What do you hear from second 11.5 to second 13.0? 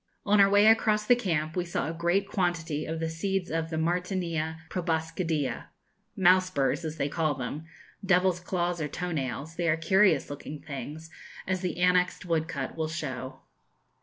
the annexed woodcut will